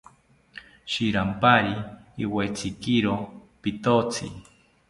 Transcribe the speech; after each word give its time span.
Shiranpari 0.91 1.75
iwetzikiro 2.23 3.13
pitotzi 3.61 4.25